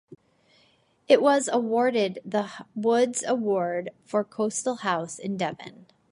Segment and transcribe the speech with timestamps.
[1.07, 5.85] It was awarded the Woods Award for Coastal House in Devon.